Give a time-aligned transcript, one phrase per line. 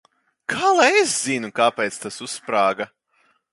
[0.53, 2.91] Kā lai es zinu, kāpēc tas uzsprāga?